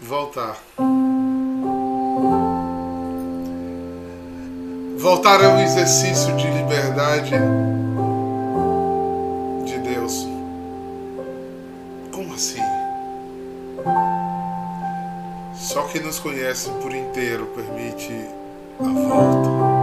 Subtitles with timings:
[0.00, 0.56] voltar.
[4.98, 7.32] Voltar é um exercício de liberdade
[9.64, 10.26] de Deus.
[12.12, 12.62] Como assim?
[15.54, 18.12] Só quem nos conhece por inteiro permite
[18.80, 19.74] a volta.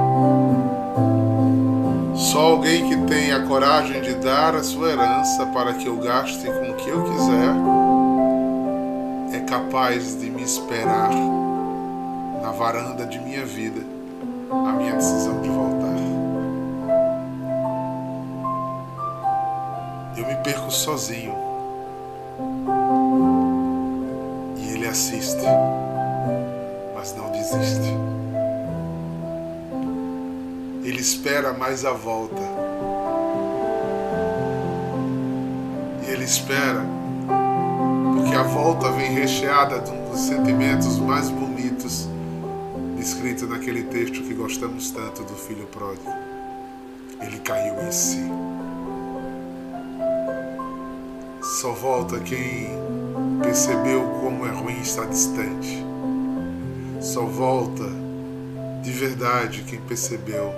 [2.15, 6.45] Só alguém que tem a coragem de dar a sua herança para que eu gaste
[6.45, 7.70] com o que eu quiser
[9.51, 11.09] capaz de me esperar
[12.41, 13.81] na varanda de minha vida
[14.49, 15.93] a minha decisão de voltar.
[20.15, 21.35] Eu me perco sozinho
[24.55, 25.45] e ele assiste,
[26.95, 27.93] mas não desiste.
[30.81, 32.41] Ele espera mais a volta.
[36.07, 37.00] E ele espera
[38.31, 42.07] porque a volta vem recheada de um dos sentimentos mais bonitos
[42.97, 46.09] escrito naquele texto que gostamos tanto do filho pródigo.
[47.19, 48.23] Ele caiu em si.
[51.41, 52.69] Só volta quem
[53.43, 55.85] percebeu como é ruim estar distante.
[57.01, 57.83] Só volta
[58.81, 60.53] de verdade quem percebeu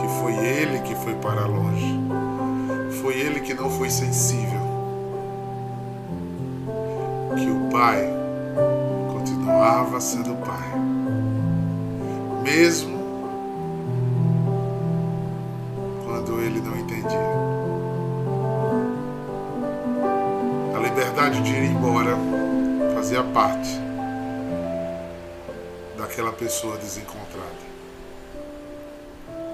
[0.00, 1.98] que foi ele que foi para longe.
[3.02, 4.67] Foi ele que não foi sensível.
[7.38, 8.02] Que o Pai
[9.12, 10.72] continuava sendo Pai,
[12.42, 12.98] mesmo
[16.04, 17.30] quando ele não entendia.
[20.76, 22.18] A liberdade de ir embora
[22.96, 23.70] fazia parte
[25.96, 27.68] daquela pessoa desencontrada.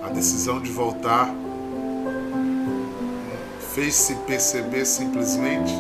[0.02, 1.28] A decisão de voltar
[3.74, 5.74] fez-se perceber simplesmente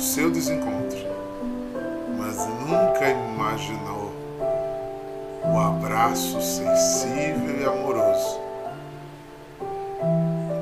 [0.00, 1.20] seu desencontro
[2.70, 4.12] nunca imaginou
[5.42, 8.38] o abraço sensível e amoroso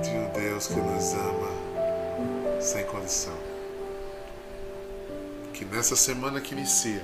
[0.02, 3.34] de um Deus que nos ama sem condição.
[5.52, 7.02] Que nessa semana que inicia,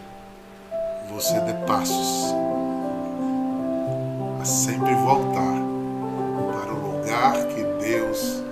[1.11, 2.33] você dê passos
[4.41, 5.55] a sempre voltar
[6.53, 8.44] para o lugar que Deus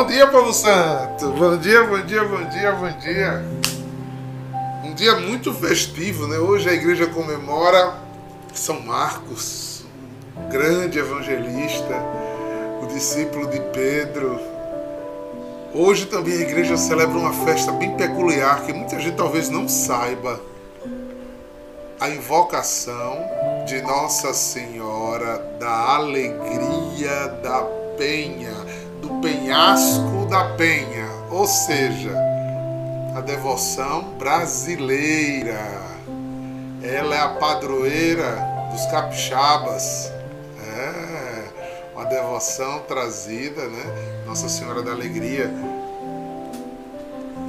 [0.00, 1.28] Bom dia, povo santo!
[1.32, 3.44] Bom dia, bom dia, bom dia, bom dia!
[4.82, 6.38] Um dia muito festivo, né?
[6.38, 7.98] Hoje a igreja comemora
[8.54, 9.84] São Marcos,
[10.34, 12.02] um grande evangelista,
[12.82, 14.40] o discípulo de Pedro.
[15.74, 20.40] Hoje também a igreja celebra uma festa bem peculiar que muita gente talvez não saiba.
[22.00, 23.18] A invocação
[23.66, 27.60] de Nossa Senhora da Alegria da
[27.98, 28.59] Penha
[29.20, 32.10] penhasco da penha, ou seja,
[33.14, 35.80] a devoção brasileira.
[36.82, 38.36] Ela é a padroeira
[38.72, 40.10] dos capixabas.
[40.58, 44.22] É uma devoção trazida, né?
[44.26, 45.52] Nossa Senhora da Alegria,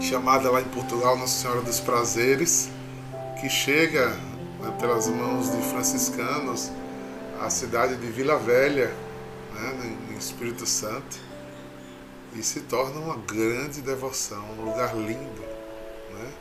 [0.02, 2.70] chamada lá em Portugal Nossa Senhora dos Prazeres,
[3.40, 4.10] que chega
[4.60, 6.72] né, pelas mãos de franciscanos
[7.40, 8.92] à cidade de Vila Velha,
[9.54, 11.31] né, no Espírito Santo
[12.34, 15.42] e se torna uma grande devoção, um lugar lindo,
[16.14, 16.32] né?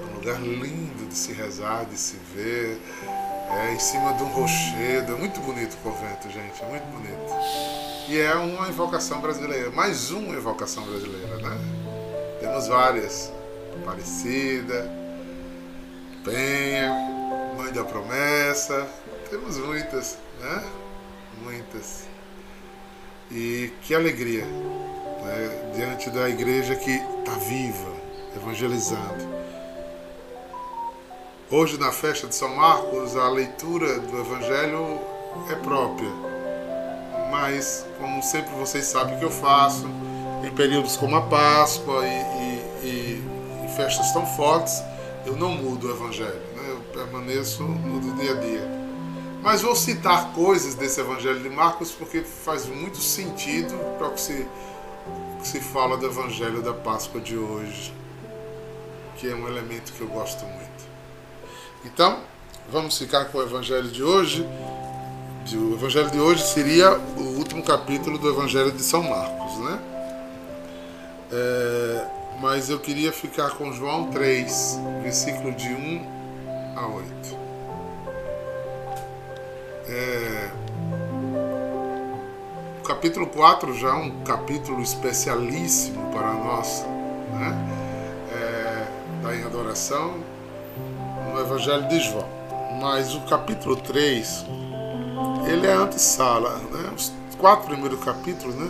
[0.00, 2.80] um lugar lindo de se rezar, de se ver,
[3.50, 7.34] é, em cima de um rochedo, é muito bonito o convento, gente, é muito bonito.
[8.08, 11.58] E é uma invocação brasileira, mais uma invocação brasileira, né?
[12.40, 13.32] Temos várias,
[13.80, 14.90] Aparecida,
[16.24, 16.92] Penha,
[17.56, 18.88] Mãe da Promessa,
[19.30, 20.64] temos muitas, né?
[21.42, 22.04] Muitas.
[23.30, 24.44] E que alegria
[25.24, 27.92] né, diante da igreja que está viva,
[28.36, 29.42] evangelizando.
[31.50, 34.98] Hoje, na festa de São Marcos, a leitura do Evangelho
[35.50, 36.08] é própria,
[37.30, 39.86] mas, como sempre vocês sabem que eu faço,
[40.42, 43.24] em períodos como a Páscoa e, e,
[43.64, 44.82] e, festas tão fortes,
[45.24, 46.70] eu não mudo o Evangelho, né?
[46.70, 48.82] eu permaneço no dia a dia.
[49.42, 54.20] Mas vou citar coisas desse Evangelho de Marcos porque faz muito sentido para o que
[54.20, 54.46] se
[55.42, 57.92] que se fala do Evangelho da Páscoa de hoje,
[59.16, 60.70] que é um elemento que eu gosto muito.
[61.84, 62.20] Então,
[62.70, 64.46] vamos ficar com o Evangelho de hoje.
[65.52, 69.80] O Evangelho de hoje seria o último capítulo do Evangelho de São Marcos, né?
[71.32, 72.06] É,
[72.40, 77.38] mas eu queria ficar com João 3, versículo de 1 a 8.
[79.88, 80.50] É,
[82.82, 86.84] O capítulo 4 já é um capítulo especialíssimo para nós,
[87.30, 87.56] né?
[88.32, 90.16] É, da em adoração
[91.32, 92.28] no Evangelho de João.
[92.80, 94.46] Mas o capítulo 3,
[95.46, 96.92] ele é antessala, né?
[96.96, 98.68] Os quatro primeiros capítulos, né?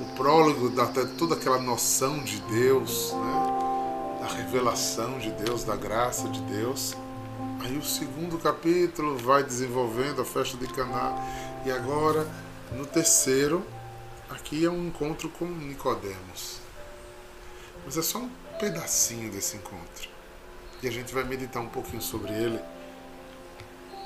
[0.00, 0.86] O prólogo dá
[1.18, 4.22] toda aquela noção de Deus, né?
[4.22, 6.96] Da revelação de Deus, da graça de Deus.
[7.62, 11.14] Aí o segundo capítulo vai desenvolvendo a festa de Caná
[11.66, 12.26] e agora
[12.72, 13.66] no terceiro
[14.28, 16.60] aqui é um encontro com Nicodemos.
[17.84, 20.08] Mas é só um pedacinho desse encontro.
[20.82, 22.60] E a gente vai meditar um pouquinho sobre ele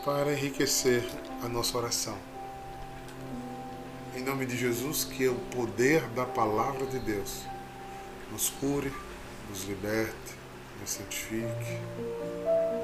[0.05, 1.05] para enriquecer
[1.43, 2.19] a nossa oração.
[4.17, 7.43] Em nome de Jesus, que o poder da palavra de Deus
[8.31, 8.93] nos cure,
[9.51, 10.35] nos liberte,
[10.81, 11.79] nos santifique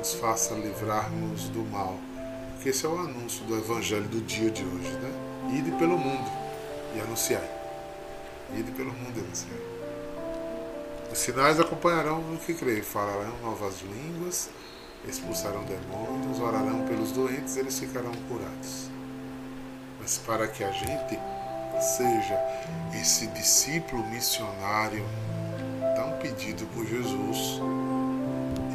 [0.00, 1.98] nos faça livrar-nos do mal.
[2.54, 5.29] Porque esse é o anúncio do evangelho do dia de hoje, né?
[5.48, 6.30] Ide pelo mundo
[6.94, 7.48] e anunciai.
[8.54, 9.80] Ide pelo mundo e anunciai.
[11.10, 14.48] Os sinais acompanharão o que creem, falarão novas línguas,
[15.08, 18.90] expulsarão demônios, orarão pelos doentes, eles ficarão curados.
[20.00, 21.18] Mas para que a gente
[21.80, 22.38] seja
[23.00, 25.04] esse discípulo missionário
[25.96, 27.60] tão pedido por Jesus,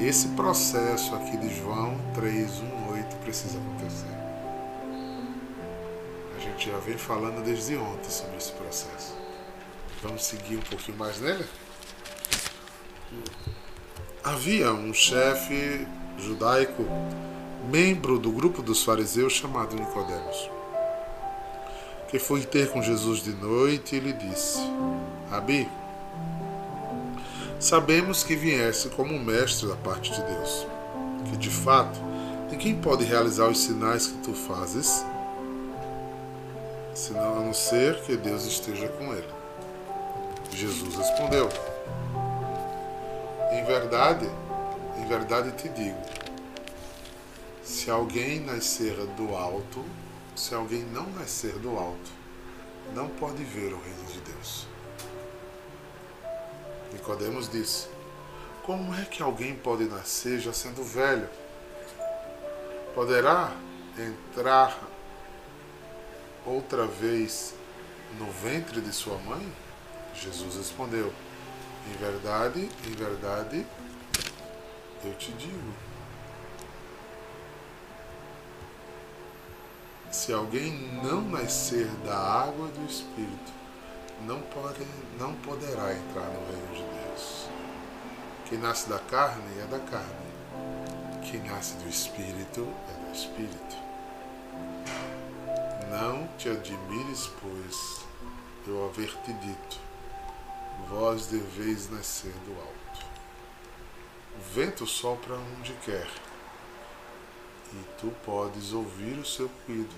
[0.01, 4.24] esse processo aqui de João 3:1,8 precisa acontecer.
[6.55, 9.13] Gente já vem falando desde ontem sobre esse processo.
[10.01, 11.43] Vamos seguir um pouquinho mais nele?
[14.23, 15.85] Havia um chefe
[16.17, 16.85] judaico,
[17.69, 20.49] membro do grupo dos fariseus chamado Nicodemos,
[22.07, 24.59] que foi ter com Jesus de noite e lhe disse:
[25.29, 25.67] Rabi,
[27.59, 30.65] sabemos que viesse como mestre da parte de Deus,
[31.29, 31.99] que de fato
[32.49, 35.05] ninguém pode realizar os sinais que tu fazes,
[36.95, 39.29] senão a não ser que Deus esteja com ele.
[40.51, 41.49] Jesus respondeu:
[43.51, 44.29] Em verdade,
[44.97, 46.01] em verdade te digo,
[47.61, 49.83] se alguém nascer do alto,
[50.35, 52.11] se alguém não nascer do alto,
[52.93, 54.65] não pode ver o reino de Deus.
[56.93, 57.87] Nicodemos disse:
[58.63, 61.27] Como é que alguém pode nascer já sendo velho?
[62.93, 63.51] Poderá
[63.97, 64.79] entrar
[66.45, 67.55] outra vez
[68.19, 69.51] no ventre de sua mãe?
[70.13, 71.13] Jesus respondeu:
[71.87, 73.65] Em verdade, em verdade,
[75.03, 75.73] eu te digo.
[80.11, 80.71] Se alguém
[81.03, 83.51] não nascer da água do Espírito,
[84.25, 84.87] não, pode,
[85.19, 87.49] não poderá entrar no reino de Deus.
[88.45, 90.25] Quem nasce da carne é da carne.
[91.21, 93.84] Quem nasce do Espírito é do Espírito.
[95.89, 98.05] Não te admires, pois,
[98.67, 99.79] eu haver te dito,
[100.89, 103.05] vós deveis nascer do alto.
[104.37, 106.07] O vento sopra onde quer,
[107.73, 109.95] e tu podes ouvir o seu ruído,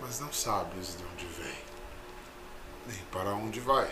[0.00, 1.68] mas não sabes de onde vem
[2.88, 3.88] nem para onde vai.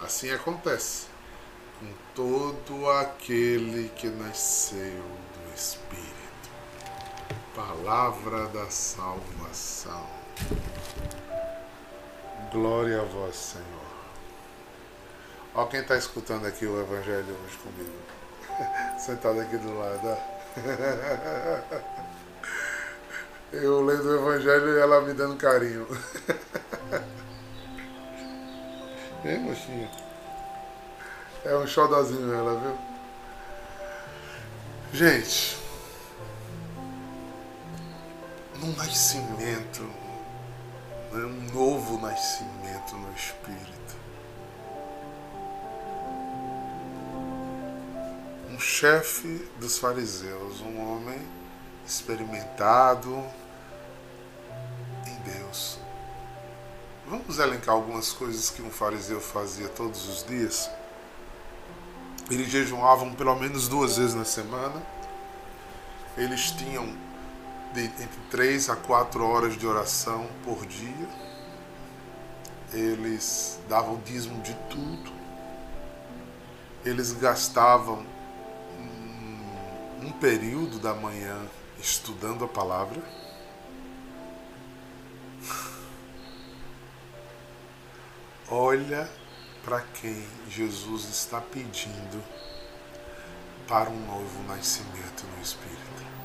[0.00, 1.06] Assim acontece
[1.80, 6.25] com todo aquele que nasceu do Espírito.
[7.56, 10.06] Palavra da salvação.
[12.52, 13.86] Glória a vós, Senhor.
[15.54, 17.96] Olha quem está escutando aqui o Evangelho hoje comigo.
[19.00, 20.18] Sentado aqui do lado.
[23.50, 25.86] Eu lendo o Evangelho e ela me dando carinho.
[29.24, 29.90] É, mocinha.
[31.44, 32.78] É um xodozinho ela, viu?
[34.92, 35.65] Gente,
[38.60, 39.82] num nascimento,
[41.12, 43.96] né, um novo nascimento no Espírito.
[48.50, 51.20] Um chefe dos fariseus, um homem
[51.86, 53.24] experimentado
[55.06, 55.78] em Deus,
[57.08, 60.68] Vamos elencar algumas coisas que um fariseu fazia todos os dias.
[62.28, 64.82] Eles jejuavam pelo menos duas vezes na semana.
[66.18, 66.92] Eles tinham
[67.72, 71.08] de, entre três a quatro horas de oração por dia.
[72.72, 75.12] Eles davam o dízimo de tudo.
[76.84, 78.04] Eles gastavam
[78.78, 81.36] um, um período da manhã
[81.78, 83.02] estudando a palavra
[88.48, 89.10] Olha
[89.64, 92.22] para quem Jesus está pedindo
[93.66, 96.15] para um novo nascimento no Espírito.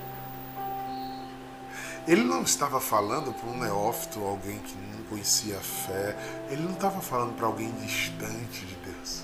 [2.08, 6.17] Ele não estava falando para um neófito, alguém que não conhecia a fé.
[6.50, 9.24] Ele não estava falando para alguém distante de Deus.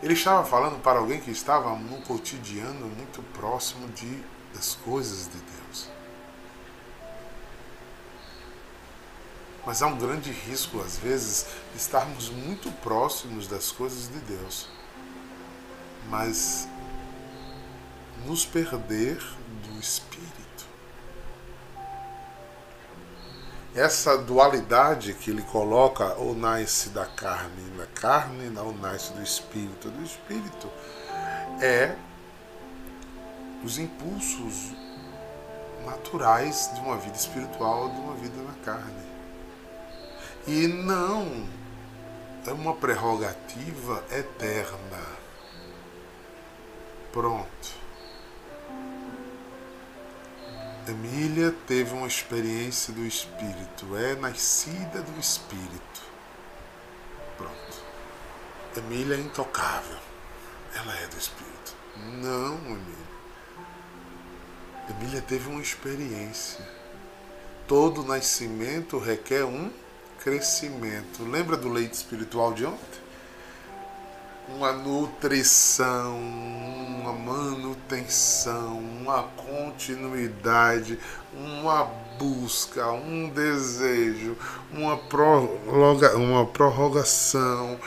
[0.00, 4.22] Ele estava falando para alguém que estava no cotidiano muito próximo de,
[4.54, 5.90] das coisas de Deus.
[9.66, 14.68] Mas há um grande risco, às vezes, de estarmos muito próximos das coisas de Deus,
[16.08, 16.66] mas
[18.24, 19.18] nos perder
[19.66, 20.47] do Espírito.
[23.74, 29.90] Essa dualidade que ele coloca, ou nasce da carne, da carne ou nasce do espírito,
[29.90, 30.70] do espírito,
[31.60, 31.94] é
[33.62, 34.72] os impulsos
[35.84, 39.08] naturais de uma vida espiritual, de uma vida na carne.
[40.46, 41.46] E não
[42.46, 45.18] é uma prerrogativa eterna.
[47.12, 47.77] Pronto.
[50.88, 56.02] Emília teve uma experiência do Espírito, é nascida do Espírito.
[57.36, 57.82] Pronto.
[58.74, 59.98] Emília é intocável.
[60.74, 61.74] Ela é do Espírito.
[62.22, 63.08] Não, Emília.
[64.88, 66.66] Emília teve uma experiência.
[67.66, 69.70] Todo nascimento requer um
[70.20, 71.22] crescimento.
[71.22, 72.97] Lembra do leite espiritual de ontem?
[74.54, 80.98] Uma nutrição, uma manutenção, uma continuidade,
[81.32, 81.84] uma
[82.18, 84.36] busca, um desejo,
[84.72, 87.78] uma, prorroga, uma prorrogação,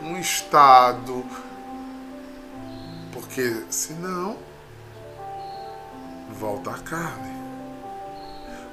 [0.00, 1.24] um estado.
[3.12, 4.36] Porque senão
[6.38, 7.40] volta a carne.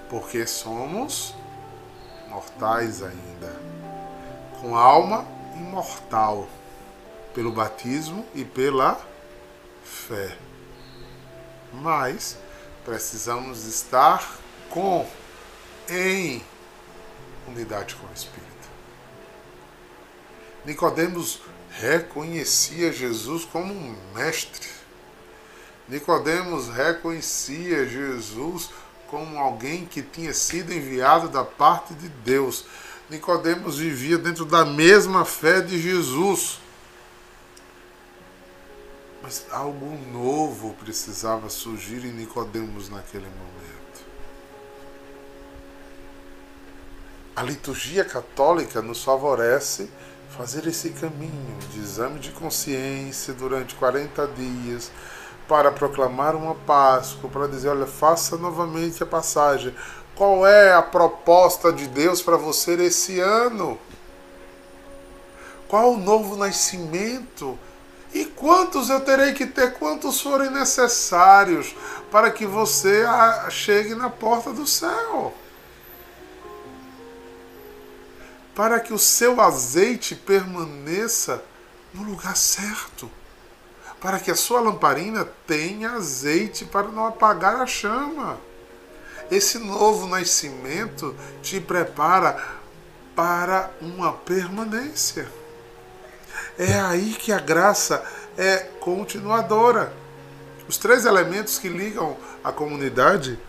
[0.10, 1.34] Porque somos
[2.30, 3.54] mortais ainda,
[4.62, 5.26] com alma
[5.56, 6.48] imortal
[7.38, 9.00] pelo batismo e pela
[9.84, 10.36] fé.
[11.72, 12.36] Mas
[12.84, 14.28] precisamos estar
[14.72, 15.08] com
[15.88, 16.44] em
[17.48, 18.48] unidade com o Espírito.
[20.66, 24.70] Nicodemos reconhecia Jesus como um mestre.
[25.88, 28.72] Nicodemos reconhecia Jesus
[29.12, 32.66] como alguém que tinha sido enviado da parte de Deus.
[33.08, 36.66] Nicodemos vivia dentro da mesma fé de Jesus.
[39.22, 44.06] Mas algo novo precisava surgir em Nicodemos naquele momento.
[47.36, 49.90] A liturgia católica nos favorece
[50.30, 54.92] fazer esse caminho de exame de consciência durante 40 dias
[55.48, 59.74] para proclamar uma Páscoa, para dizer, olha, faça novamente a passagem.
[60.16, 63.80] Qual é a proposta de Deus para você esse ano?
[65.68, 67.58] Qual o novo nascimento
[68.14, 71.76] e quantos eu terei que ter, quantos forem necessários
[72.12, 73.04] para que você
[73.50, 75.34] chegue na porta do céu?
[78.56, 81.44] Para que o seu azeite permaneça
[81.94, 83.12] no lugar certo.
[84.00, 88.40] Para que a sua lamparina tenha azeite para não apagar a chama.
[89.30, 92.42] Esse novo nascimento te prepara
[93.16, 95.28] para uma permanência.
[96.58, 98.04] É aí que a graça
[98.36, 99.94] é continuadora.
[100.68, 103.40] Os três elementos que ligam a comunidade,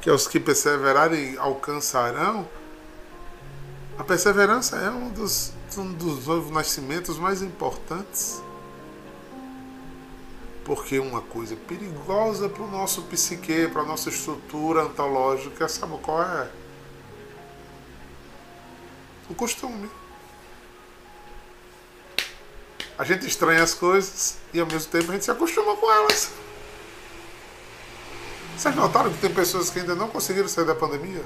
[0.00, 2.48] que é os que perseverarem alcançarão,
[3.98, 8.40] a perseverança é um dos, um dos novos nascimentos mais importantes.
[10.64, 16.22] Porque uma coisa perigosa para o nosso psique, para a nossa estrutura antológica, sabe qual
[16.22, 16.48] é?
[19.28, 19.90] O costume.
[22.98, 26.30] A gente estranha as coisas e ao mesmo tempo a gente se acostuma com elas.
[28.56, 31.22] Vocês notaram que tem pessoas que ainda não conseguiram sair da pandemia?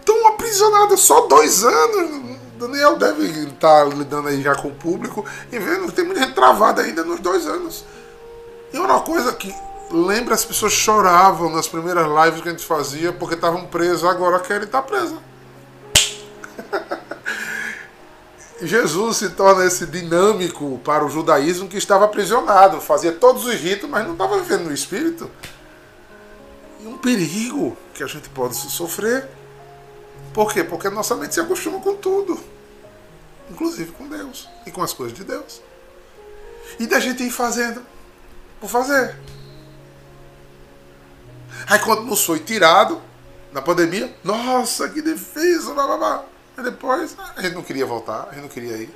[0.00, 2.38] Estão aprisionadas só dois anos.
[2.58, 6.34] Daniel deve estar lidando aí já com o público e vendo que tem muita gente
[6.34, 7.84] travada ainda nos dois anos.
[8.72, 9.54] E uma coisa que
[9.90, 14.40] lembra, as pessoas choravam nas primeiras lives que a gente fazia porque estavam presos, agora
[14.40, 15.18] querem estar presas.
[18.60, 23.88] Jesus se torna esse dinâmico para o judaísmo que estava aprisionado, fazia todos os ritos,
[23.88, 25.30] mas não estava vivendo no espírito.
[26.80, 29.28] E um perigo que a gente pode sofrer.
[30.32, 30.64] Por quê?
[30.64, 32.38] Porque a nossa mente se acostuma com tudo,
[33.50, 35.60] inclusive com Deus e com as coisas de Deus.
[36.78, 37.82] E da gente ir fazendo
[38.60, 39.16] por fazer.
[41.66, 43.02] Aí quando nos foi tirado
[43.52, 46.24] na pandemia, nossa, que defesa, blá blá blá.
[46.56, 48.94] Mas depois a gente não queria voltar, a gente não queria ir.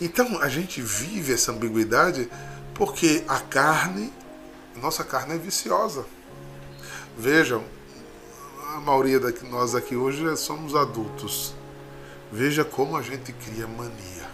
[0.00, 2.28] Então a gente vive essa ambiguidade
[2.74, 4.12] Porque a carne,
[4.74, 6.04] nossa carne é viciosa.
[7.16, 7.64] Vejam,
[8.74, 11.54] a maioria de nós aqui hoje somos adultos.
[12.32, 14.28] Veja como a gente cria mania.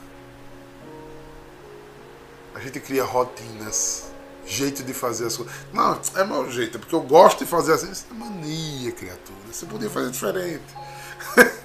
[2.54, 4.09] A gente cria rotinas,
[4.46, 5.54] jeito de fazer as coisas.
[5.72, 7.90] Não, é mau jeito, porque eu gosto de fazer assim.
[7.90, 9.38] Isso é mania, criatura.
[9.50, 10.64] Você podia fazer diferente.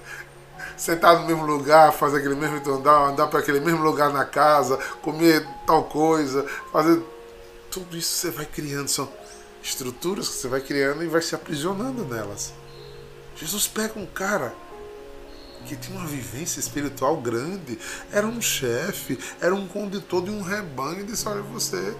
[0.78, 4.78] Sentar no mesmo lugar, fazer aquele mesmo andar, andar para aquele mesmo lugar na casa,
[5.02, 7.02] comer tal coisa, fazer.
[7.72, 9.10] Tudo isso você vai criando, são
[9.62, 12.54] estruturas que você vai criando e vai se aprisionando nelas.
[13.36, 14.54] Jesus pega um cara
[15.66, 17.78] que tinha uma vivência espiritual grande,
[18.12, 21.96] era um chefe, era um condutor de um rebanho e disse: Olha, você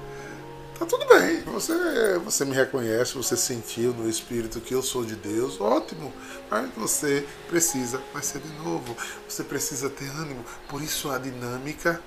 [0.78, 5.16] tá tudo bem, você, você me reconhece, você sentiu no espírito que eu sou de
[5.16, 6.14] Deus, ótimo,
[6.50, 8.96] mas você precisa nascer de novo,
[9.28, 10.44] você precisa ter ânimo.
[10.68, 12.02] Por isso a dinâmica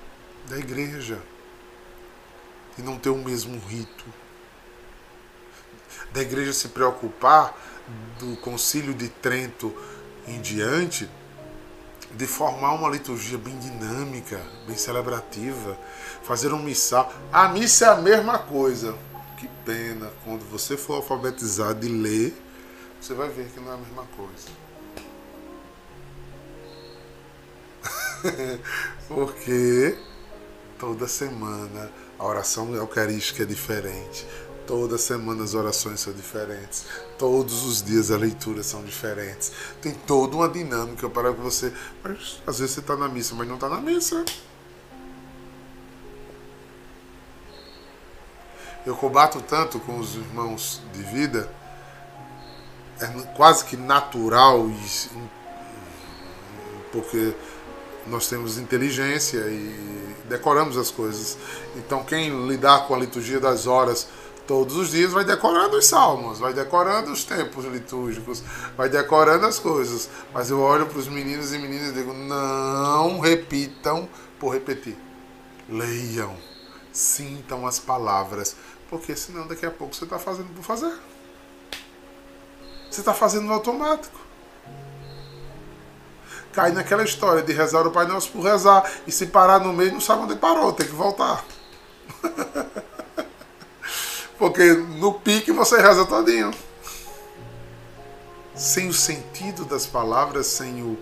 [0.47, 1.19] da igreja,
[2.77, 4.05] de não ter o mesmo rito,
[6.11, 7.57] da igreja se preocupar
[8.19, 9.75] do Concílio de Trento
[10.27, 11.09] em diante,
[12.15, 15.77] de formar uma liturgia bem dinâmica, bem celebrativa,
[16.23, 17.11] fazer um missal.
[17.31, 18.95] A missa é a mesma coisa.
[19.37, 22.35] Que pena, quando você for alfabetizado e ler,
[22.99, 24.49] você vai ver que não é a mesma coisa.
[29.07, 29.97] Porque
[30.77, 34.27] toda semana a oração eucarística é diferente,
[34.69, 36.85] Toda semana as orações são diferentes.
[37.17, 39.51] Todos os dias as leituras são diferentes.
[39.81, 41.73] Tem toda uma dinâmica para você.
[42.03, 44.23] Mas às vezes você está na missa, mas não está na missa.
[48.85, 51.51] Eu combato tanto com os irmãos de vida,
[53.01, 54.69] é quase que natural,
[56.91, 57.33] porque
[58.05, 61.39] nós temos inteligência e decoramos as coisas.
[61.75, 64.07] Então, quem lidar com a liturgia das horas
[64.49, 68.41] todos os dias vai decorando os salmos, vai decorando os tempos litúrgicos,
[68.75, 70.09] vai decorando as coisas.
[70.33, 74.97] Mas eu olho para os meninos e meninas e digo: não repitam por repetir.
[75.69, 76.35] Leiam,
[76.91, 78.55] sintam as palavras,
[78.89, 80.97] porque senão daqui a pouco você está fazendo por fazer.
[82.89, 84.19] Você está fazendo no automático.
[86.51, 89.93] Cai naquela história de rezar o Pai Nosso por rezar e se parar no meio
[89.93, 91.45] não sabe onde parou, tem que voltar.
[94.39, 96.51] Porque no pique você reza todinho.
[98.55, 100.97] Sem o sentido das palavras, sem o,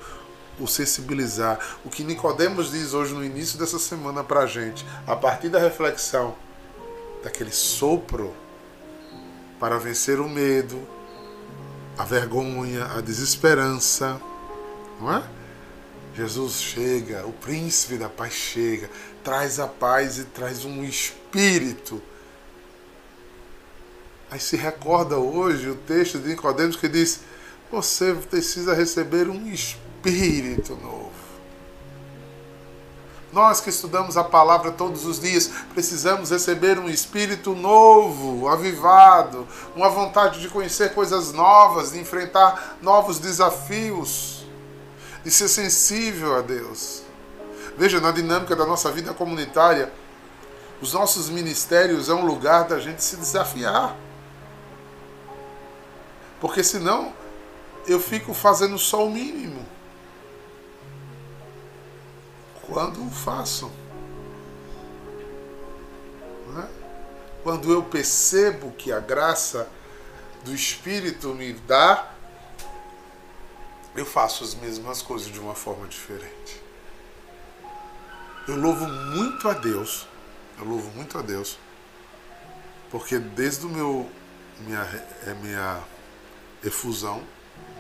[0.60, 1.60] o sensibilizar.
[1.86, 6.36] O que Nicodemos diz hoje no início dessa semana pra gente, a partir da reflexão
[7.23, 8.34] daquele sopro
[9.60, 10.80] para vencer o medo,
[11.95, 14.19] a vergonha, a desesperança,
[15.00, 15.23] não é?
[16.15, 18.89] Jesus chega, o príncipe da paz chega,
[19.23, 22.02] traz a paz e traz um espírito
[24.30, 27.22] Aí se recorda hoje o texto de Nicodemos que diz:
[27.72, 31.28] você precisa receber um espírito novo.
[33.32, 39.90] Nós que estudamos a palavra todos os dias, precisamos receber um espírito novo, avivado, uma
[39.90, 44.46] vontade de conhecer coisas novas, de enfrentar novos desafios,
[45.24, 47.04] de ser sensível a Deus.
[47.78, 49.92] Veja, na dinâmica da nossa vida comunitária,
[50.82, 53.96] os nossos ministérios é um lugar da gente se desafiar.
[56.39, 57.13] Porque senão
[57.88, 59.65] eu fico fazendo só o mínimo.
[62.62, 63.71] Quando faço.
[66.47, 66.69] Né?
[67.43, 69.69] Quando eu percebo que a graça
[70.43, 72.13] do Espírito me dá,
[73.95, 76.62] eu faço as mesmas coisas de uma forma diferente.
[78.47, 80.08] Eu louvo muito a Deus,
[80.58, 81.58] eu louvo muito a Deus,
[82.89, 84.10] porque desde o meu
[84.60, 84.82] minha,
[85.26, 85.84] é minha
[86.63, 87.24] efusão,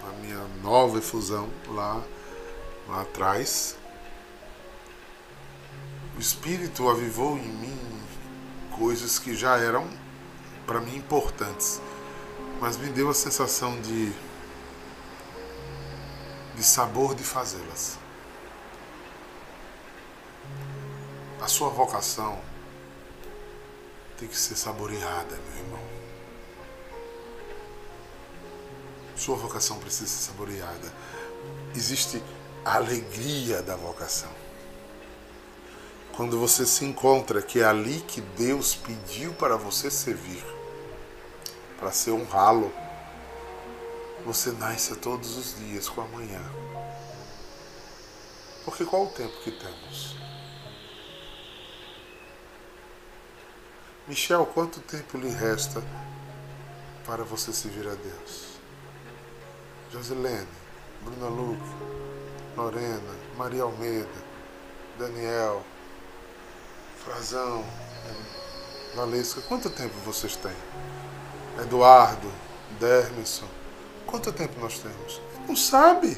[0.07, 2.03] a minha nova efusão lá,
[2.87, 3.75] lá atrás.
[6.15, 8.01] O Espírito avivou em mim
[8.77, 9.87] coisas que já eram
[10.65, 11.81] para mim importantes,
[12.59, 14.11] mas me deu a sensação de,
[16.55, 17.97] de sabor de fazê-las.
[21.41, 22.39] A sua vocação
[24.17, 25.96] tem que ser saboreada, meu irmão.
[29.17, 30.93] Sua vocação precisa ser saboreada.
[31.75, 32.21] Existe
[32.63, 34.29] a alegria da vocação.
[36.15, 40.43] Quando você se encontra que é ali que Deus pediu para você servir,
[41.79, 42.71] para ser honrá-lo,
[44.25, 46.41] você nasce todos os dias com amanhã.
[48.65, 50.15] Porque qual o tempo que temos?
[54.07, 55.83] Michel, quanto tempo lhe resta
[57.05, 58.46] para você servir a Deus?
[59.91, 60.47] Josilene,
[61.01, 61.69] Bruna Luque,
[62.55, 64.07] Lorena, Maria Almeida,
[64.97, 65.63] Daniel,
[67.03, 67.63] Frazão,
[68.95, 70.55] Valesca, quanto tempo vocês têm?
[71.61, 72.31] Eduardo,
[72.79, 73.47] Dermisson,
[74.05, 75.21] quanto tempo nós temos?
[75.47, 76.17] Não sabe.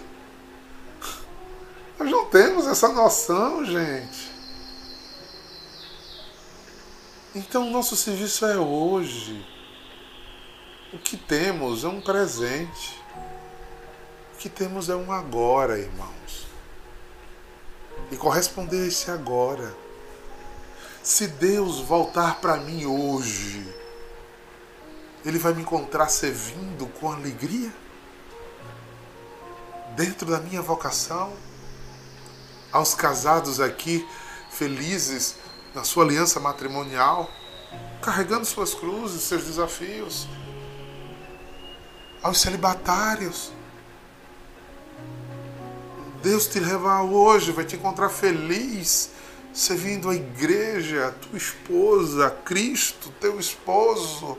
[1.99, 4.31] Nós não temos essa noção, gente.
[7.35, 9.45] Então, o nosso serviço é hoje.
[10.91, 12.98] O que temos é um presente.
[14.39, 16.47] Que temos é um agora, irmãos.
[18.09, 19.75] E corresponder a esse agora.
[21.03, 23.67] Se Deus voltar para mim hoje,
[25.25, 27.69] Ele vai me encontrar servindo com alegria?
[29.97, 31.33] Dentro da minha vocação?
[32.71, 34.07] Aos casados aqui,
[34.51, 35.35] felizes
[35.75, 37.29] na sua aliança matrimonial,
[38.01, 40.29] carregando suas cruzes, seus desafios,
[42.23, 43.58] aos celibatários.
[46.21, 49.11] Deus te leva hoje, vai te encontrar feliz,
[49.53, 54.37] servindo a igreja, a tua esposa, Cristo, teu esposo.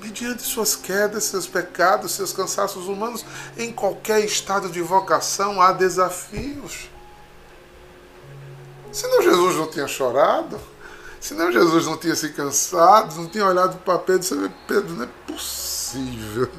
[0.00, 3.24] Mediante suas quedas, seus pecados, seus cansaços humanos,
[3.56, 6.90] em qualquer estado de vocação há desafios.
[8.92, 10.60] Senão Jesus não tinha chorado,
[11.20, 15.04] senão Jesus não tinha se cansado, não tinha olhado para Pedro e disse, Pedro, não
[15.04, 16.50] é possível.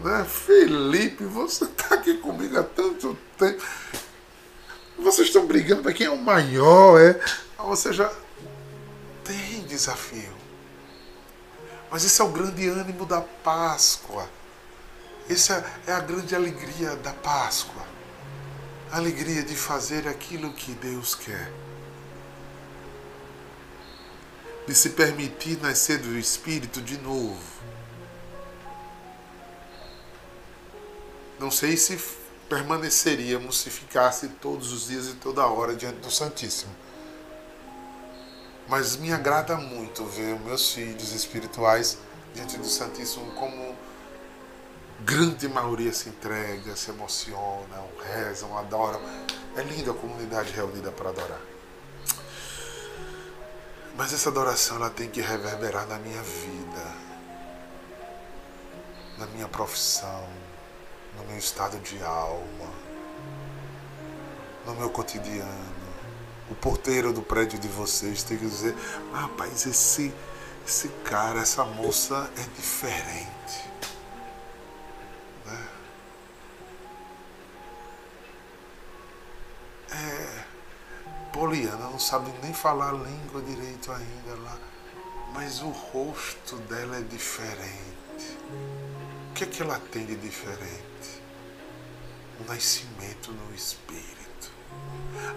[0.00, 0.24] Né?
[0.24, 3.64] Felipe, você está aqui comigo há tanto tempo.
[4.98, 7.20] Vocês estão brigando para quem é o maior, é?
[7.58, 8.12] Ou seja,
[9.24, 10.36] tem desafio.
[11.90, 14.28] Mas esse é o grande ânimo da Páscoa.
[15.28, 17.82] Essa é a grande alegria da Páscoa.
[18.90, 21.50] A alegria de fazer aquilo que Deus quer.
[24.68, 27.40] de se permitir nascer do Espírito de novo.
[31.38, 31.96] Não sei se
[32.48, 36.74] permaneceríamos se ficasse todos os dias e toda hora diante do Santíssimo.
[38.66, 41.98] Mas me agrada muito ver meus filhos espirituais
[42.34, 43.76] diante do Santíssimo como
[45.00, 49.00] grande maioria se entrega, se emocionam, rezam, adoram.
[49.56, 51.40] É linda a comunidade reunida para adorar.
[53.96, 56.94] Mas essa adoração ela tem que reverberar na minha vida,
[59.18, 60.28] na minha profissão,
[61.18, 62.70] no meu estado de alma,
[64.66, 65.78] no meu cotidiano.
[66.50, 68.74] O porteiro do prédio de vocês tem que dizer:
[69.12, 70.14] ah, rapaz, esse,
[70.66, 73.70] esse cara, essa moça é diferente.
[75.44, 75.68] Né?
[79.90, 80.38] É
[81.38, 84.58] Poliana não sabe nem falar a língua direito ainda lá,
[85.32, 88.36] mas o rosto dela é diferente.
[89.38, 91.22] Que é que ela tem de diferente?
[92.40, 94.50] O nascimento no Espírito.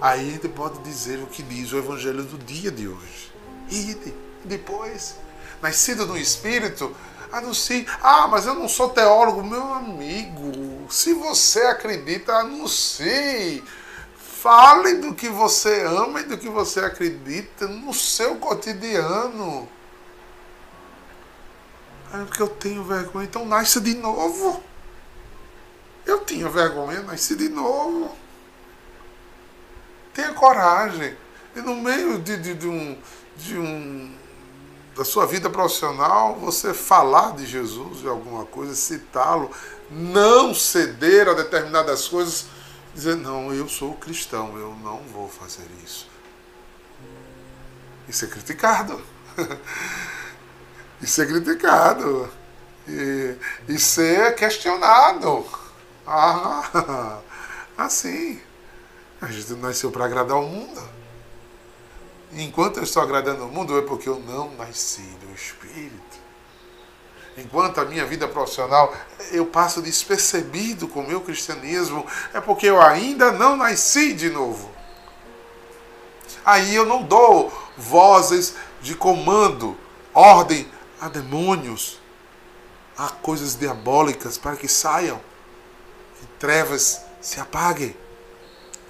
[0.01, 3.31] Aí ele pode dizer o que diz o Evangelho do dia de hoje.
[3.69, 3.95] E
[4.43, 5.17] depois,
[5.61, 6.95] nascido no Espírito,
[7.31, 7.85] anuncie.
[8.01, 10.87] Ah, mas eu não sou teólogo, meu amigo.
[10.89, 13.63] Se você acredita, anuncie
[14.15, 19.69] Fale do que você ama e do que você acredita no seu cotidiano.
[22.13, 24.62] É porque eu tenho vergonha, então nasça de novo.
[26.06, 28.15] Eu tinha vergonha, nasci de novo.
[30.13, 31.15] Tenha coragem.
[31.56, 32.97] E no meio de, de, de, um,
[33.38, 34.13] de um
[34.95, 39.50] da sua vida profissional, você falar de Jesus, de alguma coisa, citá-lo,
[39.89, 42.47] não ceder a determinadas coisas
[42.93, 46.10] dizer, não, eu sou cristão, eu não vou fazer isso.
[48.08, 49.02] Isso é criticado.
[51.01, 52.29] Isso é criticado.
[52.87, 53.35] E,
[53.67, 55.45] e ser questionado.
[56.05, 57.19] Ah,
[57.77, 58.39] assim.
[59.21, 60.81] A gente nasceu para agradar o mundo.
[62.33, 66.21] Enquanto eu estou agradando o mundo, é porque eu não nasci do Espírito
[67.37, 68.93] enquanto a minha vida profissional
[69.31, 74.69] eu passo despercebido com o meu cristianismo, é porque eu ainda não nasci de novo.
[76.43, 79.77] Aí eu não dou vozes de comando,
[80.13, 80.67] ordem
[81.01, 81.99] a demônios,
[82.97, 85.19] a coisas diabólicas para que saiam,
[86.19, 87.93] que trevas se apaguem.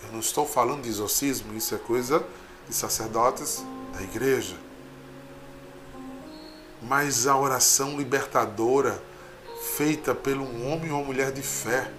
[0.04, 2.24] Eu não estou falando de exorcismo, isso é coisa
[2.68, 4.56] de sacerdotes da igreja
[6.82, 9.02] mas a oração libertadora
[9.76, 11.92] feita pelo um homem ou mulher de fé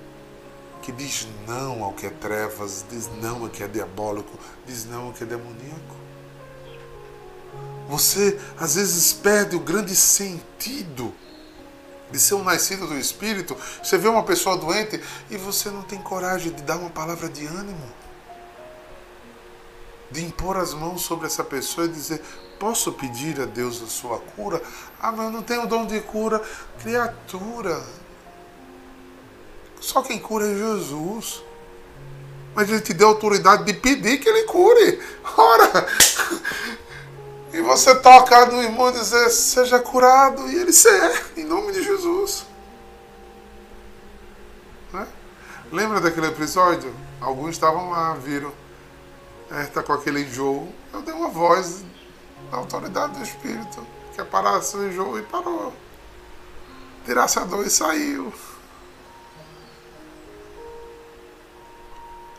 [0.83, 5.07] que diz não ao que é trevas, diz não ao que é diabólico, diz não
[5.07, 6.02] ao que é demoníaco.
[7.93, 11.13] Você às vezes perde o grande sentido
[12.11, 13.55] de ser um nascido do Espírito.
[13.83, 17.45] Você vê uma pessoa doente e você não tem coragem de dar uma palavra de
[17.45, 17.93] ânimo.
[20.11, 22.23] De impor as mãos sobre essa pessoa e dizer:
[22.59, 24.63] Posso pedir a Deus a sua cura?
[24.99, 26.43] Ah, mas eu não tenho dom de cura.
[26.83, 27.85] Criatura.
[29.83, 31.43] Só quem cura é Jesus.
[32.55, 34.99] Mas ele te deu autoridade de pedir que ele cure.
[35.37, 35.87] Ora!
[37.53, 40.49] E você tocar no irmão e dizer, seja curado.
[40.49, 42.47] E ele ser, em nome de Jesus.
[44.93, 45.07] Né?
[45.71, 46.95] Lembra daquele episódio?
[47.21, 48.53] Alguns estavam lá, viram.
[49.51, 50.73] É, tá com aquele enjoo.
[50.95, 51.85] Eu dei uma voz
[52.51, 53.87] da autoridade do Espírito.
[54.15, 55.75] Que é parar seu enjoo e parou.
[57.05, 58.33] Tirasse a dor e saiu.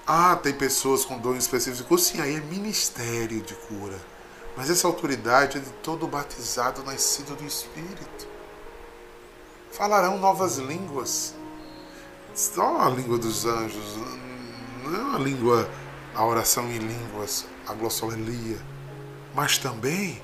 [0.08, 1.98] Ah, tem pessoas com dom específico.
[2.00, 4.13] Sim, aí é ministério de cura.
[4.56, 8.28] Mas essa autoridade é de todo batizado, nascido do Espírito.
[9.72, 11.34] Falarão novas línguas.
[12.56, 13.98] Não a língua dos anjos,
[14.84, 15.70] não a língua,
[16.16, 18.60] a oração em línguas, a glossolalia,
[19.34, 20.22] mas também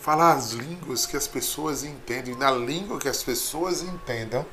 [0.00, 4.44] falar as línguas que as pessoas entendem, na língua que as pessoas entendam,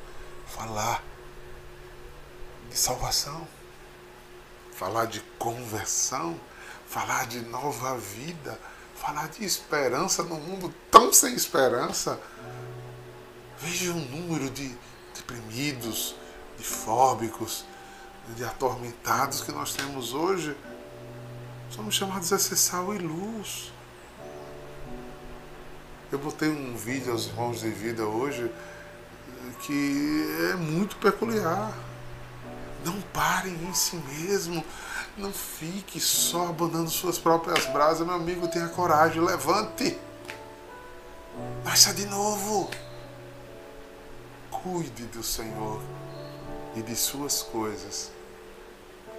[0.46, 1.02] falar
[2.70, 3.46] de salvação,
[4.72, 6.38] falar de conversão,
[6.90, 8.58] falar de nova vida,
[8.96, 12.20] falar de esperança num mundo tão sem esperança.
[13.60, 14.76] Veja o número de
[15.14, 16.16] deprimidos,
[16.58, 17.64] de fóbicos,
[18.34, 20.56] de atormentados que nós temos hoje.
[21.70, 23.72] Somos chamados a ser sal e luz.
[26.10, 28.50] Eu botei um vídeo aos irmãos de vida hoje
[29.62, 31.72] que é muito peculiar.
[32.84, 34.64] Não parem em si mesmo.
[35.20, 38.06] Não fique só abandonando suas próprias brasas.
[38.06, 39.20] Meu amigo, tenha coragem.
[39.20, 39.98] Levante.
[41.62, 42.70] Nasça de novo.
[44.50, 45.82] Cuide do Senhor
[46.74, 48.10] e de suas coisas,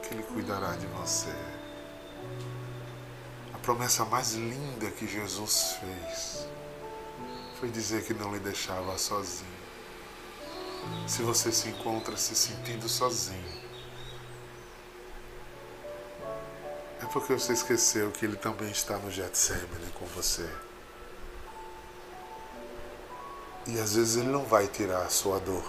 [0.02, 1.34] que Ele cuidará de você.
[3.54, 6.48] A promessa mais linda que Jesus fez
[7.60, 9.62] foi dizer que não lhe deixava sozinho.
[11.08, 13.61] Se você se encontra se sentindo sozinho,
[17.02, 20.48] é porque você esqueceu que ele também está no Getsemane com você.
[23.68, 25.64] E às vezes ele não vai tirar a sua dor,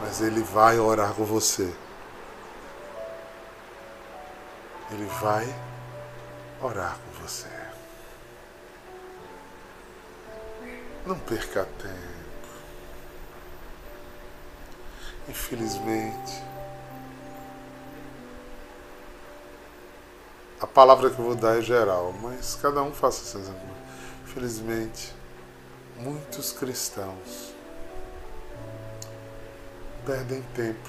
[0.00, 1.72] mas ele vai orar com você.
[4.90, 5.46] Ele vai
[6.62, 7.48] orar com você.
[11.06, 12.18] Não perca tempo.
[15.28, 16.42] Infelizmente,
[20.60, 23.78] a palavra que eu vou dar é geral, mas cada um faça seus amores.
[24.24, 25.14] Infelizmente,
[25.96, 27.54] muitos cristãos
[30.04, 30.88] perdem tempo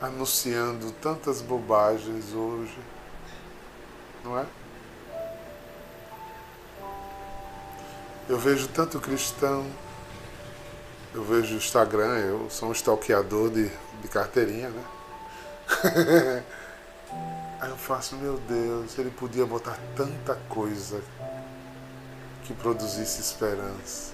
[0.00, 2.78] anunciando tantas bobagens hoje,
[4.24, 4.46] não é?
[8.28, 9.66] Eu vejo tanto cristão
[11.12, 14.84] eu vejo o Instagram, eu sou um stalkeador de, de carteirinha, né?
[17.60, 21.02] Aí eu faço, meu Deus, ele podia botar tanta coisa
[22.44, 24.12] que produzisse esperança.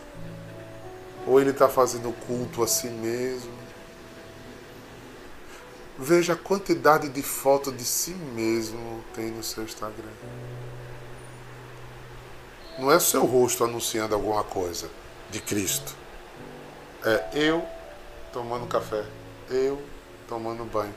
[1.26, 3.52] Ou ele está fazendo culto a si mesmo.
[5.98, 10.11] Veja a quantidade de fotos de si mesmo tem no seu Instagram.
[12.78, 14.90] Não é seu rosto anunciando alguma coisa
[15.30, 16.06] de Cristo
[17.06, 17.64] é eu
[18.32, 19.04] tomando café,
[19.48, 19.80] eu
[20.28, 20.92] tomando banho,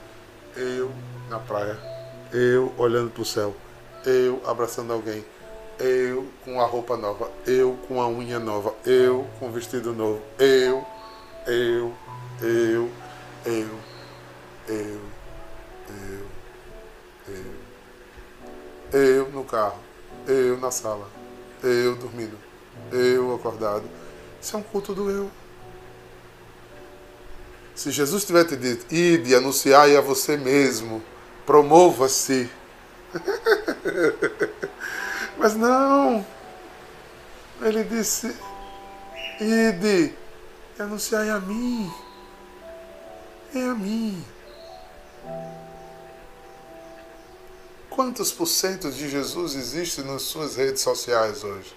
[0.55, 0.91] eu
[1.29, 1.77] na praia,
[2.31, 3.55] eu olhando para o céu,
[4.05, 5.25] eu abraçando alguém,
[5.79, 10.21] eu com a roupa nova, eu com a unha nova, eu com o vestido novo,
[10.37, 10.85] eu,
[11.47, 11.93] eu,
[12.41, 12.89] eu,
[13.45, 13.69] eu,
[14.67, 15.01] eu,
[15.87, 16.25] eu,
[18.93, 19.79] eu, eu no carro,
[20.27, 21.07] eu na sala,
[21.63, 22.37] eu dormindo,
[22.91, 23.83] eu acordado.
[24.41, 25.29] Isso é um culto do eu.
[27.75, 31.01] Se Jesus tivesse dito, ide anunciai a você mesmo,
[31.49, 32.47] promova-se.
[35.35, 36.23] Mas não.
[37.59, 38.27] Ele disse,
[39.41, 40.13] ide
[40.77, 41.91] e anunciai a mim.
[43.55, 44.23] É a mim.
[47.89, 51.75] Quantos por cento de Jesus existe nas suas redes sociais hoje?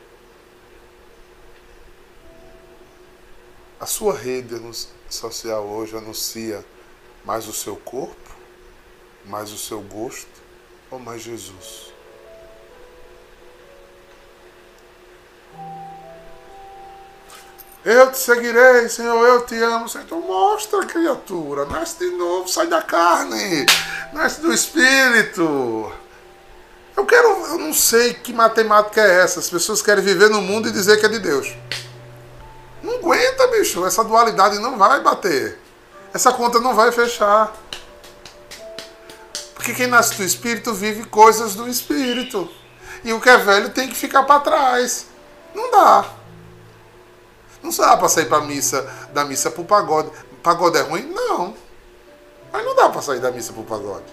[3.80, 4.54] A sua rede
[5.08, 6.62] social hoje anuncia
[7.24, 8.41] mais o seu corpo,
[9.24, 10.28] mais o seu gosto
[10.90, 11.92] ou mais Jesus?
[17.84, 19.88] Eu te seguirei, Senhor, eu te amo.
[19.88, 21.64] Senhor, então mostra, criatura.
[21.64, 23.66] Nasce de novo, sai da carne.
[24.12, 25.92] Nasce do espírito.
[26.96, 29.40] Eu quero, eu não sei que matemática é essa.
[29.40, 31.52] As pessoas querem viver no mundo e dizer que é de Deus.
[32.82, 33.84] Não aguenta, bicho.
[33.84, 35.58] Essa dualidade não vai bater.
[36.14, 37.52] Essa conta não vai fechar.
[39.62, 42.50] Porque quem nasce do espírito vive coisas do espírito.
[43.04, 45.06] E o que é velho tem que ficar para trás.
[45.54, 46.04] Não dá.
[47.62, 50.10] Não dá para sair para missa, da missa pro pagode.
[50.42, 51.04] Pagode é ruim?
[51.14, 51.54] Não.
[52.52, 54.06] Mas não dá para sair da missa pro pagode.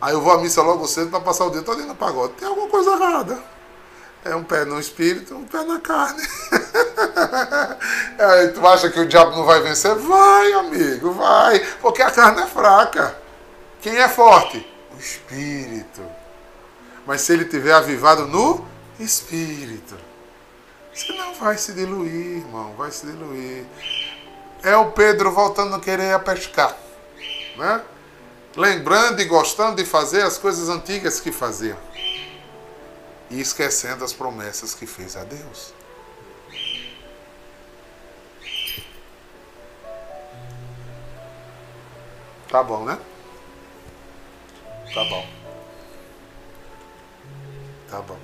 [0.00, 2.34] Aí eu vou à missa logo cedo para passar o dia todo no pagode.
[2.34, 3.42] Tem alguma coisa errada.
[4.24, 6.22] É um pé no espírito, um pé na carne.
[8.20, 9.96] Aí tu acha que o diabo não vai vencer?
[9.96, 11.58] Vai, amigo, vai.
[11.82, 13.18] Porque a carne é fraca.
[13.80, 14.66] Quem é forte?
[14.94, 16.02] O espírito.
[17.06, 18.66] Mas se ele tiver avivado no
[18.98, 19.96] espírito,
[20.92, 23.64] você não vai se diluir, irmão, vai se diluir.
[24.62, 26.76] É o Pedro voltando a querer a pescar,
[27.56, 27.82] né?
[28.56, 31.78] Lembrando e gostando de fazer as coisas antigas que fazia.
[33.30, 35.72] E esquecendo as promessas que fez a Deus.
[42.50, 42.98] Tá bom, né?
[44.92, 45.26] Tá bom.
[47.88, 48.18] Tá bom.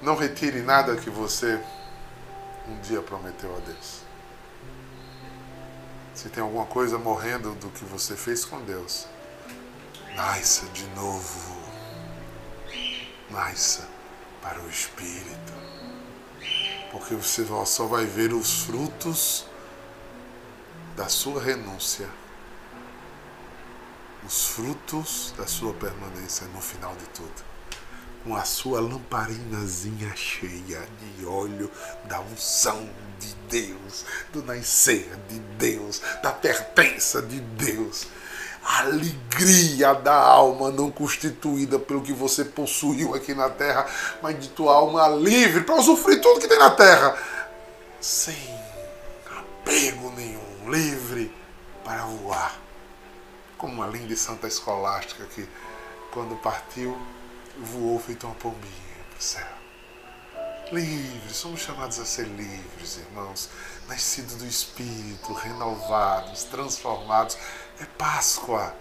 [0.00, 1.60] Não retire nada que você
[2.68, 4.00] um dia prometeu a Deus.
[6.14, 9.06] Se tem alguma coisa morrendo do que você fez com Deus,
[10.14, 11.56] nasça de novo.
[13.30, 13.86] Nasça
[14.40, 15.52] para o Espírito.
[16.90, 19.46] Porque você só vai ver os frutos
[20.96, 22.08] da sua renúncia,
[24.26, 27.56] os frutos da sua permanência no final de tudo
[28.26, 30.82] com a sua lamparinazinha cheia
[31.16, 31.70] de óleo
[32.04, 32.88] da unção
[33.20, 38.08] de Deus, do nascer de Deus, da pertença de Deus.
[38.64, 43.86] A alegria da alma não constituída pelo que você possuiu aqui na terra,
[44.20, 47.16] mas de tua alma livre para usufruir tudo que tem na terra,
[48.00, 48.36] sem
[49.38, 51.32] apego nenhum, livre
[51.84, 52.65] para voar.
[53.58, 55.48] Como uma linda santa escolástica que,
[56.12, 56.96] quando partiu,
[57.58, 59.46] voou feito uma pombinha para o céu.
[60.72, 63.48] Livres, somos chamados a ser livres, irmãos,
[63.88, 67.38] nascidos do Espírito, renovados, transformados.
[67.80, 68.74] É Páscoa.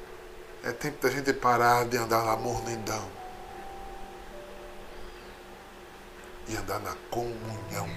[0.64, 3.08] É tempo da gente parar de andar na mornidão
[6.48, 7.90] e andar na comunhão.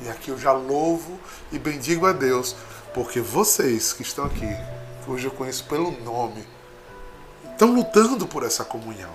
[0.00, 1.18] E aqui eu já louvo
[1.52, 2.54] e bendigo a Deus,
[2.94, 4.46] porque vocês que estão aqui,
[5.04, 6.46] que hoje eu conheço pelo nome,
[7.50, 9.12] estão lutando por essa comunhão.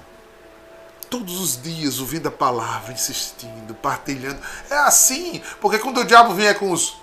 [1.09, 4.39] Todos os dias ouvindo a palavra, insistindo, partilhando.
[4.69, 6.99] É assim, porque quando o diabo vier com os.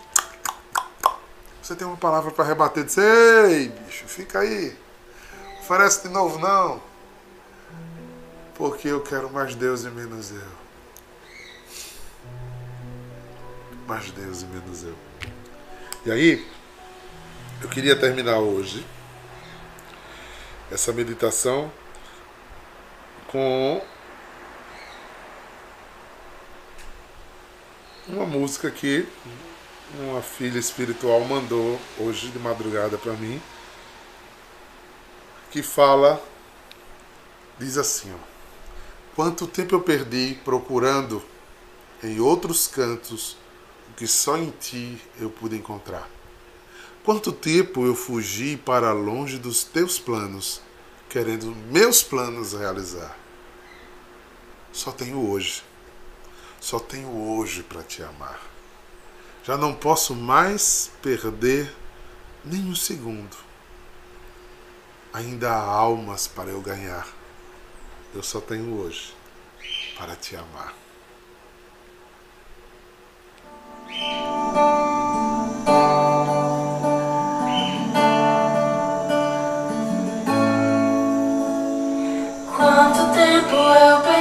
[1.61, 4.77] Você tem uma palavra para rebater, diz: Ei, bicho, fica aí.
[5.61, 6.81] Oferece de novo, não.
[8.55, 10.57] Porque eu quero mais Deus e menos eu.
[13.89, 14.95] Mais Deus e menos eu.
[16.05, 16.47] E aí,
[17.63, 18.87] eu queria terminar hoje
[20.71, 21.71] essa meditação
[23.29, 23.83] com
[28.09, 29.09] uma música que
[29.99, 33.41] uma filha espiritual mandou hoje de madrugada para mim,
[35.51, 36.23] que fala,
[37.59, 38.37] diz assim: ó,
[39.15, 41.23] Quanto tempo eu perdi procurando
[42.03, 43.37] em outros cantos
[43.91, 46.07] o que só em ti eu pude encontrar.
[47.07, 50.61] Quanto tempo eu fugi para longe dos teus planos,
[51.09, 53.17] querendo meus planos realizar?
[54.73, 55.63] Só tenho hoje.
[56.61, 58.41] Só tenho hoje para te amar.
[59.45, 61.73] Já não posso mais perder
[62.45, 63.37] nem um segundo.
[65.13, 67.07] Ainda há almas para eu ganhar.
[68.13, 69.15] Eu só tenho hoje
[69.97, 70.75] para te amar.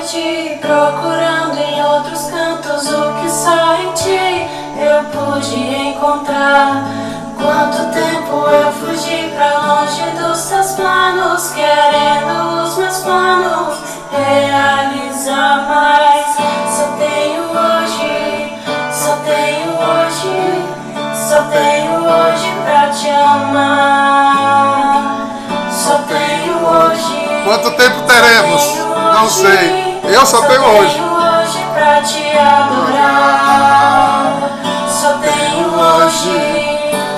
[0.06, 4.48] Ti, procurando em outros cantos o que só em ti
[4.78, 6.86] eu pude encontrar.
[7.36, 13.80] Quanto tempo eu fugi pra longe dos teus planos, querendo os meus planos
[14.12, 16.36] realizar mais.
[16.76, 18.54] Só tenho hoje,
[18.92, 20.64] só tenho hoje,
[21.14, 24.56] só tenho hoje pra te amar.
[25.72, 27.44] Só tenho hoje.
[27.44, 28.64] Quanto tempo teremos?
[29.14, 29.85] Não sei.
[30.16, 30.98] Eu só tenho hoje.
[31.74, 33.52] pra te adorar.
[34.90, 36.40] Só tenho hoje,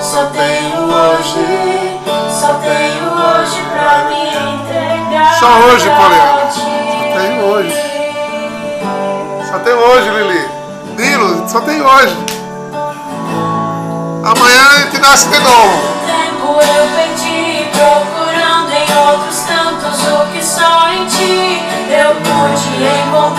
[0.02, 5.38] só tenho hoje, só tenho hoje pra me entregar.
[5.38, 6.50] Só hoje, Poliana.
[6.50, 6.64] Só
[7.20, 7.80] tem hoje.
[9.48, 10.48] Só tem hoje, Lili.
[10.96, 12.16] Nilo, só tem hoje.
[14.24, 15.98] Amanhã a gente nasce de novo.
[16.04, 23.37] tempo eu perdi procurando em outros cantos o que só em ti eu pude encontrar.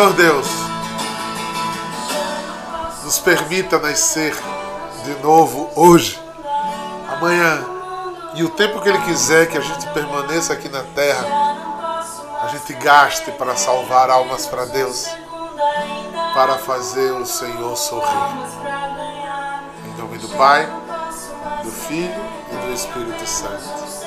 [0.00, 0.46] Senhor Deus
[3.04, 4.34] nos permita nascer
[5.04, 6.18] de novo hoje,
[7.06, 7.62] amanhã
[8.34, 11.22] e o tempo que Ele quiser que a gente permaneça aqui na terra,
[12.42, 15.04] a gente gaste para salvar almas para Deus,
[16.32, 18.48] para fazer o Senhor sorrir.
[19.84, 20.66] Em nome do Pai,
[21.62, 23.99] do Filho e do Espírito Santo.